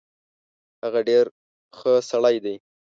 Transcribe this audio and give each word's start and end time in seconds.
هغه 0.83 0.99
ډیر 1.09 1.25
خه 1.77 1.91
سړی 2.09 2.37
دی 2.45 2.55